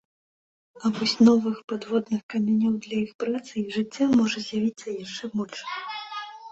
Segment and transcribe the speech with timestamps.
[0.87, 5.59] А вось новых падводных камянёў для іх працы і жыцця можа з'явіцца яшчэ больш.